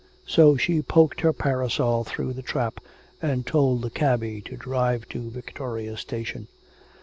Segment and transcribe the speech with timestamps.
[0.25, 2.79] So she poked her parasol through the trap,
[3.21, 6.47] and told the cabby to drive to Victoria Station.